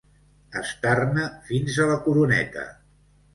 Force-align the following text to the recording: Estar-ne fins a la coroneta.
Estar-ne 0.61 1.25
fins 1.51 1.77
a 1.85 1.87
la 1.91 1.99
coroneta. 2.07 2.65